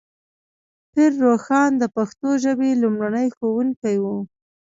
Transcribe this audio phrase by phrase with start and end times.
[0.93, 4.05] پیر روښان د پښتو ژبې لومړنی ښوونکی و.